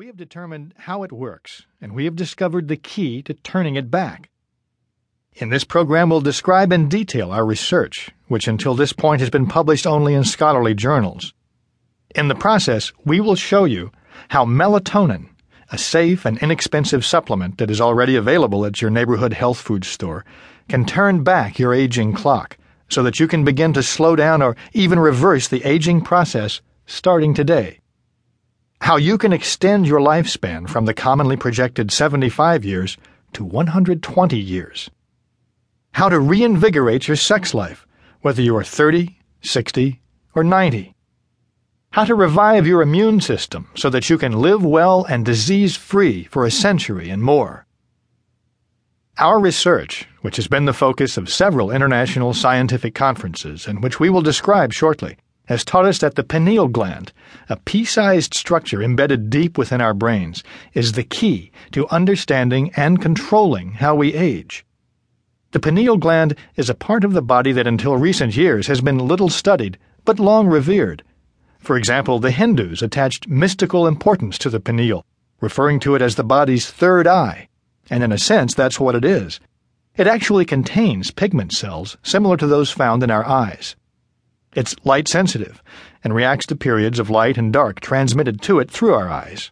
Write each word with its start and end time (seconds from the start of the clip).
We 0.00 0.06
have 0.06 0.16
determined 0.16 0.72
how 0.78 1.02
it 1.02 1.12
works, 1.12 1.66
and 1.78 1.92
we 1.92 2.06
have 2.06 2.16
discovered 2.16 2.68
the 2.68 2.78
key 2.78 3.20
to 3.20 3.34
turning 3.34 3.76
it 3.76 3.90
back. 3.90 4.30
In 5.34 5.50
this 5.50 5.62
program, 5.62 6.08
we'll 6.08 6.22
describe 6.22 6.72
in 6.72 6.88
detail 6.88 7.30
our 7.32 7.44
research, 7.44 8.08
which 8.26 8.48
until 8.48 8.74
this 8.74 8.94
point 8.94 9.20
has 9.20 9.28
been 9.28 9.46
published 9.46 9.86
only 9.86 10.14
in 10.14 10.24
scholarly 10.24 10.72
journals. 10.72 11.34
In 12.14 12.28
the 12.28 12.34
process, 12.34 12.94
we 13.04 13.20
will 13.20 13.34
show 13.34 13.64
you 13.64 13.92
how 14.28 14.46
melatonin, 14.46 15.28
a 15.70 15.76
safe 15.76 16.24
and 16.24 16.38
inexpensive 16.38 17.04
supplement 17.04 17.58
that 17.58 17.70
is 17.70 17.78
already 17.78 18.16
available 18.16 18.64
at 18.64 18.80
your 18.80 18.90
neighborhood 18.90 19.34
health 19.34 19.60
food 19.60 19.84
store, 19.84 20.24
can 20.70 20.86
turn 20.86 21.22
back 21.24 21.58
your 21.58 21.74
aging 21.74 22.14
clock 22.14 22.56
so 22.88 23.02
that 23.02 23.20
you 23.20 23.28
can 23.28 23.44
begin 23.44 23.74
to 23.74 23.82
slow 23.82 24.16
down 24.16 24.40
or 24.40 24.56
even 24.72 24.98
reverse 24.98 25.48
the 25.48 25.62
aging 25.62 26.00
process 26.00 26.62
starting 26.86 27.34
today. 27.34 27.80
How 28.90 28.96
you 28.96 29.18
can 29.18 29.32
extend 29.32 29.86
your 29.86 30.00
lifespan 30.00 30.68
from 30.68 30.84
the 30.84 30.92
commonly 30.92 31.36
projected 31.36 31.92
75 31.92 32.64
years 32.64 32.96
to 33.34 33.44
120 33.44 34.36
years. 34.36 34.90
How 35.92 36.08
to 36.08 36.18
reinvigorate 36.18 37.06
your 37.06 37.16
sex 37.16 37.54
life, 37.54 37.86
whether 38.22 38.42
you 38.42 38.56
are 38.56 38.64
30, 38.64 39.16
60, 39.42 40.00
or 40.34 40.42
90. 40.42 40.92
How 41.92 42.04
to 42.04 42.16
revive 42.16 42.66
your 42.66 42.82
immune 42.82 43.20
system 43.20 43.68
so 43.76 43.90
that 43.90 44.10
you 44.10 44.18
can 44.18 44.32
live 44.32 44.64
well 44.64 45.04
and 45.04 45.24
disease 45.24 45.76
free 45.76 46.24
for 46.24 46.44
a 46.44 46.50
century 46.50 47.10
and 47.10 47.22
more. 47.22 47.66
Our 49.18 49.38
research, 49.38 50.08
which 50.22 50.34
has 50.34 50.48
been 50.48 50.64
the 50.64 50.72
focus 50.72 51.16
of 51.16 51.30
several 51.30 51.70
international 51.70 52.34
scientific 52.34 52.96
conferences 52.96 53.68
and 53.68 53.84
which 53.84 54.00
we 54.00 54.10
will 54.10 54.22
describe 54.22 54.72
shortly, 54.72 55.16
has 55.50 55.64
taught 55.64 55.84
us 55.84 55.98
that 55.98 56.14
the 56.14 56.22
pineal 56.22 56.68
gland, 56.68 57.12
a 57.48 57.56
pea 57.56 57.84
sized 57.84 58.34
structure 58.34 58.80
embedded 58.80 59.30
deep 59.30 59.58
within 59.58 59.80
our 59.80 59.92
brains, 59.92 60.44
is 60.74 60.92
the 60.92 61.02
key 61.02 61.50
to 61.72 61.88
understanding 61.88 62.70
and 62.76 63.02
controlling 63.02 63.72
how 63.72 63.92
we 63.92 64.14
age. 64.14 64.64
The 65.50 65.58
pineal 65.58 65.96
gland 65.96 66.36
is 66.54 66.70
a 66.70 66.74
part 66.74 67.02
of 67.02 67.14
the 67.14 67.20
body 67.20 67.50
that 67.50 67.66
until 67.66 67.96
recent 67.96 68.36
years 68.36 68.68
has 68.68 68.80
been 68.80 69.00
little 69.00 69.28
studied, 69.28 69.76
but 70.04 70.20
long 70.20 70.46
revered. 70.46 71.02
For 71.58 71.76
example, 71.76 72.20
the 72.20 72.30
Hindus 72.30 72.80
attached 72.80 73.26
mystical 73.26 73.88
importance 73.88 74.38
to 74.38 74.50
the 74.50 74.60
pineal, 74.60 75.04
referring 75.40 75.80
to 75.80 75.96
it 75.96 76.00
as 76.00 76.14
the 76.14 76.22
body's 76.22 76.70
third 76.70 77.08
eye, 77.08 77.48
and 77.90 78.04
in 78.04 78.12
a 78.12 78.18
sense, 78.18 78.54
that's 78.54 78.78
what 78.78 78.94
it 78.94 79.04
is. 79.04 79.40
It 79.96 80.06
actually 80.06 80.44
contains 80.44 81.10
pigment 81.10 81.50
cells 81.50 81.96
similar 82.04 82.36
to 82.36 82.46
those 82.46 82.70
found 82.70 83.02
in 83.02 83.10
our 83.10 83.26
eyes. 83.26 83.74
It's 84.54 84.74
light 84.84 85.06
sensitive 85.06 85.62
and 86.02 86.14
reacts 86.14 86.46
to 86.46 86.56
periods 86.56 86.98
of 86.98 87.08
light 87.08 87.38
and 87.38 87.52
dark 87.52 87.78
transmitted 87.80 88.42
to 88.42 88.58
it 88.58 88.70
through 88.70 88.94
our 88.94 89.08
eyes. 89.08 89.50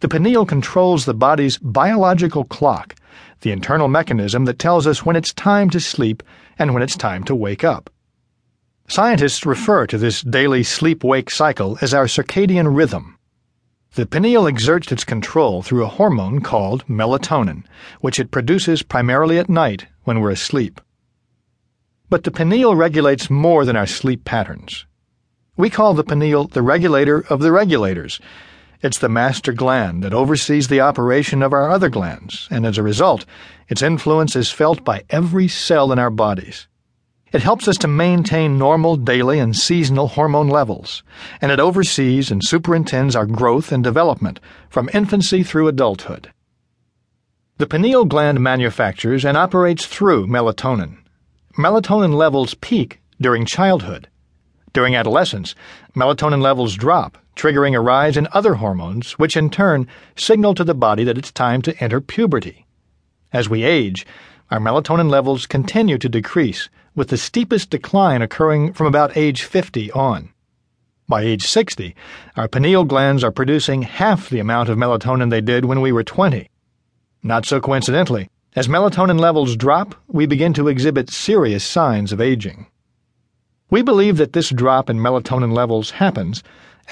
The 0.00 0.08
pineal 0.08 0.46
controls 0.46 1.04
the 1.04 1.14
body's 1.14 1.58
biological 1.58 2.44
clock, 2.44 2.96
the 3.42 3.52
internal 3.52 3.86
mechanism 3.86 4.46
that 4.46 4.58
tells 4.58 4.86
us 4.86 5.04
when 5.04 5.14
it's 5.14 5.32
time 5.32 5.70
to 5.70 5.80
sleep 5.80 6.22
and 6.58 6.74
when 6.74 6.82
it's 6.82 6.96
time 6.96 7.22
to 7.24 7.34
wake 7.34 7.62
up. 7.62 7.88
Scientists 8.88 9.46
refer 9.46 9.86
to 9.86 9.98
this 9.98 10.22
daily 10.22 10.64
sleep 10.64 11.04
wake 11.04 11.30
cycle 11.30 11.78
as 11.80 11.94
our 11.94 12.06
circadian 12.06 12.74
rhythm. 12.74 13.16
The 13.94 14.06
pineal 14.06 14.48
exerts 14.48 14.90
its 14.90 15.04
control 15.04 15.62
through 15.62 15.84
a 15.84 15.88
hormone 15.88 16.40
called 16.40 16.84
melatonin, 16.88 17.64
which 18.00 18.18
it 18.18 18.30
produces 18.32 18.82
primarily 18.82 19.38
at 19.38 19.48
night 19.48 19.86
when 20.02 20.18
we're 20.18 20.30
asleep. 20.30 20.80
But 22.10 22.24
the 22.24 22.32
pineal 22.32 22.74
regulates 22.74 23.30
more 23.30 23.64
than 23.64 23.76
our 23.76 23.86
sleep 23.86 24.24
patterns. 24.24 24.84
We 25.56 25.70
call 25.70 25.94
the 25.94 26.02
pineal 26.02 26.48
the 26.48 26.60
regulator 26.60 27.24
of 27.30 27.38
the 27.38 27.52
regulators. 27.52 28.18
It's 28.82 28.98
the 28.98 29.08
master 29.08 29.52
gland 29.52 30.02
that 30.02 30.12
oversees 30.12 30.66
the 30.66 30.80
operation 30.80 31.40
of 31.40 31.52
our 31.52 31.70
other 31.70 31.88
glands, 31.88 32.48
and 32.50 32.66
as 32.66 32.78
a 32.78 32.82
result, 32.82 33.26
its 33.68 33.80
influence 33.80 34.34
is 34.34 34.50
felt 34.50 34.84
by 34.84 35.04
every 35.08 35.46
cell 35.46 35.92
in 35.92 36.00
our 36.00 36.10
bodies. 36.10 36.66
It 37.32 37.44
helps 37.44 37.68
us 37.68 37.78
to 37.78 37.86
maintain 37.86 38.58
normal 38.58 38.96
daily 38.96 39.38
and 39.38 39.54
seasonal 39.54 40.08
hormone 40.08 40.48
levels, 40.48 41.04
and 41.40 41.52
it 41.52 41.60
oversees 41.60 42.32
and 42.32 42.42
superintends 42.42 43.14
our 43.14 43.26
growth 43.26 43.70
and 43.70 43.84
development 43.84 44.40
from 44.68 44.90
infancy 44.92 45.44
through 45.44 45.68
adulthood. 45.68 46.32
The 47.58 47.68
pineal 47.68 48.04
gland 48.04 48.40
manufactures 48.40 49.24
and 49.24 49.36
operates 49.36 49.86
through 49.86 50.26
melatonin 50.26 50.96
melatonin 51.56 52.14
levels 52.14 52.54
peak 52.54 53.00
during 53.20 53.44
childhood. 53.44 54.08
During 54.72 54.94
adolescence, 54.94 55.54
melatonin 55.96 56.40
levels 56.40 56.76
drop, 56.76 57.18
triggering 57.34 57.74
a 57.74 57.80
rise 57.80 58.16
in 58.16 58.28
other 58.32 58.54
hormones, 58.54 59.12
which 59.12 59.36
in 59.36 59.50
turn 59.50 59.88
signal 60.16 60.54
to 60.54 60.64
the 60.64 60.74
body 60.74 61.02
that 61.04 61.18
it's 61.18 61.32
time 61.32 61.60
to 61.62 61.76
enter 61.82 62.00
puberty. 62.00 62.66
As 63.32 63.48
we 63.48 63.64
age, 63.64 64.06
our 64.50 64.60
melatonin 64.60 65.10
levels 65.10 65.46
continue 65.46 65.98
to 65.98 66.08
decrease, 66.08 66.68
with 66.94 67.08
the 67.08 67.16
steepest 67.16 67.70
decline 67.70 68.22
occurring 68.22 68.72
from 68.72 68.86
about 68.86 69.16
age 69.16 69.42
50 69.42 69.90
on. 69.92 70.30
By 71.08 71.22
age 71.22 71.46
60, 71.46 71.96
our 72.36 72.46
pineal 72.46 72.84
glands 72.84 73.24
are 73.24 73.32
producing 73.32 73.82
half 73.82 74.28
the 74.28 74.38
amount 74.38 74.68
of 74.68 74.78
melatonin 74.78 75.30
they 75.30 75.40
did 75.40 75.64
when 75.64 75.80
we 75.80 75.90
were 75.90 76.04
20. 76.04 76.48
Not 77.22 77.44
so 77.44 77.60
coincidentally, 77.60 78.28
as 78.56 78.66
melatonin 78.66 79.20
levels 79.20 79.56
drop, 79.56 79.94
we 80.08 80.26
begin 80.26 80.52
to 80.54 80.66
exhibit 80.66 81.08
serious 81.08 81.62
signs 81.62 82.10
of 82.10 82.20
aging. 82.20 82.66
We 83.70 83.82
believe 83.82 84.16
that 84.16 84.32
this 84.32 84.50
drop 84.50 84.90
in 84.90 84.98
melatonin 84.98 85.52
levels 85.52 85.92
happens, 85.92 86.42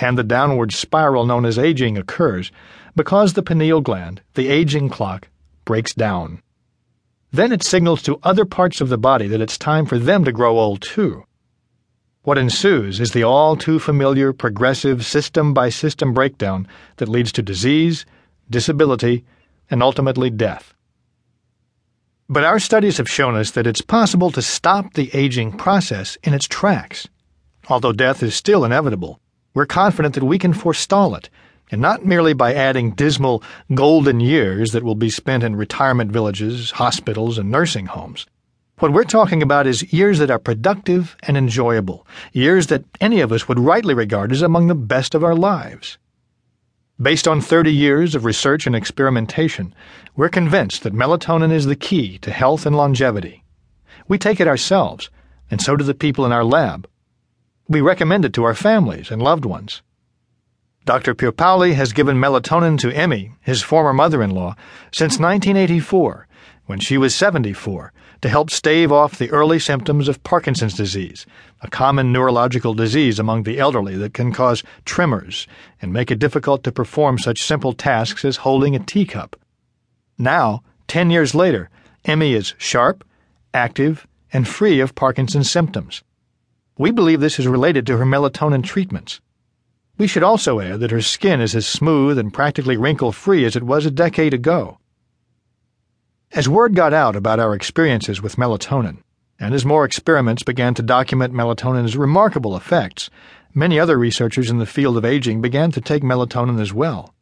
and 0.00 0.16
the 0.16 0.22
downward 0.22 0.72
spiral 0.72 1.26
known 1.26 1.44
as 1.44 1.58
aging 1.58 1.98
occurs, 1.98 2.52
because 2.94 3.32
the 3.32 3.42
pineal 3.42 3.80
gland, 3.80 4.22
the 4.34 4.48
aging 4.48 4.88
clock, 4.88 5.28
breaks 5.64 5.92
down. 5.92 6.41
Then 7.32 7.50
it 7.50 7.64
signals 7.64 8.02
to 8.02 8.20
other 8.22 8.44
parts 8.44 8.80
of 8.80 8.88
the 8.88 8.96
body 8.96 9.26
that 9.26 9.40
it's 9.40 9.58
time 9.58 9.84
for 9.84 9.98
them 9.98 10.25
to 10.25 10.32
grow 10.32 10.58
old 10.58 10.80
too. 10.80 11.25
What 12.22 12.38
ensues 12.38 13.00
is 13.00 13.10
the 13.10 13.25
all 13.25 13.56
too 13.56 13.80
familiar 13.80 14.32
progressive 14.32 15.04
system 15.04 15.52
by 15.52 15.70
system 15.70 16.14
breakdown 16.14 16.69
that 16.98 17.08
leads 17.08 17.32
to 17.32 17.42
disease, 17.42 18.06
disability, 18.48 19.25
and 19.69 19.82
ultimately 19.82 20.30
death. 20.30 20.72
But 22.31 22.44
our 22.44 22.59
studies 22.59 22.99
have 22.99 23.09
shown 23.09 23.37
us 23.37 23.53
that 23.53 23.66
it's 23.66 23.81
possible 23.81 24.31
to 24.33 24.43
stop 24.43 24.93
the 24.93 25.11
aging 25.15 25.53
process 25.53 26.19
in 26.22 26.34
its 26.34 26.47
tracks. 26.47 27.09
Although 27.69 27.93
death 27.93 28.22
is 28.22 28.34
still 28.34 28.66
inevitable, 28.66 29.19
we're 29.55 29.65
confident 29.65 30.15
that 30.15 30.25
we 30.25 30.38
can 30.38 30.53
forestall 30.53 31.15
it, 31.15 31.31
and 31.71 31.81
not 31.81 32.05
merely 32.05 32.34
by 32.34 32.53
adding 32.53 32.91
dismal 32.91 33.43
golden 33.72 34.21
years 34.21 34.72
that 34.72 34.84
will 34.84 34.94
be 34.94 35.09
spent 35.09 35.43
in 35.43 35.56
retirement 35.56 36.12
villages, 36.12 36.72
hospitals, 36.72 37.38
and 37.38 37.50
nursing 37.50 37.87
homes. 37.87 38.27
What 38.78 38.93
we're 38.93 39.05
talking 39.05 39.43
about 39.43 39.67
is 39.67 39.91
years 39.91 40.19
that 40.19 40.31
are 40.31 40.38
productive 40.38 41.17
and 41.22 41.34
enjoyable, 41.34 42.06
years 42.34 42.67
that 42.67 42.84
any 43.00 43.22
of 43.22 43.33
us 43.33 43.49
would 43.49 43.59
rightly 43.59 43.94
regard 43.94 44.33
as 44.33 44.43
among 44.43 44.67
the 44.67 44.75
best 44.75 45.15
of 45.15 45.25
our 45.25 45.34
lives. 45.34 45.97
Based 47.00 47.28
on 47.28 47.41
30 47.41 47.72
years 47.72 48.16
of 48.16 48.25
research 48.25 48.66
and 48.66 48.75
experimentation, 48.75 49.72
we're 50.16 50.28
convinced 50.28 50.82
that 50.82 50.92
melatonin 50.92 51.53
is 51.53 51.66
the 51.66 51.76
key 51.76 52.19
to 52.19 52.32
health 52.32 52.66
and 52.66 52.76
longevity. 52.76 53.44
We 54.09 54.19
take 54.19 54.41
it 54.41 54.48
ourselves, 54.48 55.08
and 55.48 55.62
so 55.62 55.76
do 55.76 55.84
the 55.84 55.94
people 55.94 56.26
in 56.26 56.32
our 56.32 56.42
lab. 56.42 56.88
We 57.69 57.81
recommend 57.81 58.25
it 58.25 58.32
to 58.32 58.42
our 58.42 58.54
families 58.54 59.12
and 59.12 59.22
loved 59.22 59.44
ones. 59.44 59.81
Dr. 60.87 61.14
Pierpaoli 61.14 61.75
has 61.75 61.92
given 61.92 62.16
melatonin 62.16 62.76
to 62.81 62.91
Emmy, 62.91 63.31
his 63.42 63.62
former 63.62 63.92
mother 63.92 64.20
in 64.20 64.31
law, 64.31 64.56
since 64.91 65.20
1984, 65.20 66.26
when 66.69 66.79
she 66.79 66.99
was 66.99 67.15
74, 67.15 67.95
to 68.21 68.29
help 68.29 68.51
stave 68.51 68.93
off 68.93 69.17
the 69.17 69.31
early 69.31 69.59
symptoms 69.59 70.06
of 70.06 70.23
Parkinson's 70.23 70.75
disease, 70.75 71.25
a 71.62 71.71
common 71.71 72.12
neurological 72.12 72.75
disease 72.75 73.19
among 73.19 73.45
the 73.45 73.59
elderly 73.59 73.97
that 73.97 74.12
can 74.12 74.34
cause 74.34 74.62
tremors 74.84 75.47
and 75.81 75.95
make 75.95 76.11
it 76.11 76.19
difficult 76.19 76.62
to 76.62 76.71
perform 76.71 77.17
such 77.17 77.43
simple 77.43 77.73
tasks 77.73 78.23
as 78.23 78.37
holding 78.37 78.76
a 78.76 78.81
teacup. 78.81 79.35
Now, 80.19 80.62
ten 80.88 81.09
years 81.09 81.35
later, 81.35 81.70
Emmy 82.05 82.35
is 82.35 82.55
sharp, 82.59 83.03
active, 83.55 84.06
and 84.31 84.47
free 84.47 84.79
of 84.81 84.94
Parkinson's 84.94 85.50
symptoms. 85.50 86.03
We 86.76 86.91
believe 86.91 87.21
this 87.21 87.38
is 87.38 87.49
related 87.49 87.87
to 87.87 87.97
her 87.97 88.05
melatonin 88.05 88.62
treatments. 88.62 89.23
We 89.97 90.06
should 90.06 90.23
also 90.23 90.61
add 90.61 90.81
that 90.81 90.91
her 90.91 91.00
skin 91.00 91.41
is 91.41 91.56
as 91.56 91.67
smooth 91.67 92.19
and 92.19 92.31
practically 92.31 92.76
wrinkle 92.76 93.12
free 93.12 93.47
as 93.47 93.56
it 93.56 93.62
was 93.62 93.87
a 93.87 93.91
decade 93.91 94.35
ago. 94.35 94.77
As 96.32 96.46
word 96.46 96.75
got 96.75 96.92
out 96.92 97.16
about 97.16 97.40
our 97.40 97.54
experiences 97.54 98.20
with 98.20 98.36
melatonin, 98.36 99.02
and 99.40 99.54
as 99.54 99.64
more 99.64 99.86
experiments 99.86 100.42
began 100.42 100.75
to 100.75 100.82
document 100.82 101.32
melatonin's 101.32 101.96
remarkable 101.96 102.54
effects, 102.54 103.08
many 103.54 103.80
other 103.80 103.96
researchers 103.96 104.50
in 104.50 104.58
the 104.58 104.66
field 104.66 104.98
of 104.98 105.06
aging 105.06 105.40
began 105.40 105.70
to 105.70 105.80
take 105.80 106.02
melatonin 106.02 106.60
as 106.60 106.70
well. 106.70 107.14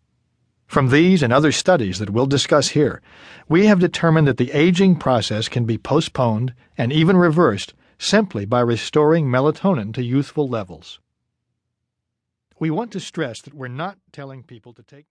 From 0.66 0.88
these 0.88 1.22
and 1.22 1.32
other 1.32 1.52
studies 1.52 2.00
that 2.00 2.10
we'll 2.10 2.26
discuss 2.26 2.70
here, 2.70 3.00
we 3.48 3.66
have 3.66 3.78
determined 3.78 4.26
that 4.26 4.38
the 4.38 4.50
aging 4.50 4.96
process 4.96 5.48
can 5.48 5.64
be 5.64 5.78
postponed 5.78 6.52
and 6.76 6.92
even 6.92 7.16
reversed 7.16 7.74
simply 7.98 8.44
by 8.44 8.58
restoring 8.58 9.26
melatonin 9.26 9.94
to 9.94 10.02
youthful 10.02 10.48
levels. 10.48 10.98
We 12.58 12.70
want 12.70 12.90
to 12.92 13.00
stress 13.00 13.40
that 13.42 13.54
we're 13.54 13.68
not 13.68 13.98
telling 14.10 14.42
people 14.42 14.72
to 14.72 14.82
take 14.82 15.04